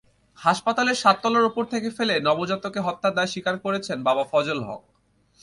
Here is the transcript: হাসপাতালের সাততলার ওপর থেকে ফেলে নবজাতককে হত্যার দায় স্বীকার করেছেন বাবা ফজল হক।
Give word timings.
হাসপাতালের 0.39 0.95
সাততলার 0.95 1.45
ওপর 1.45 1.63
থেকে 1.65 1.89
ফেলে 1.89 2.15
নবজাতককে 2.19 2.79
হত্যার 2.79 3.13
দায় 3.15 3.27
স্বীকার 3.27 3.55
করেছেন 3.59 3.97
বাবা 4.03 4.23
ফজল 4.31 4.59
হক। 4.63 4.81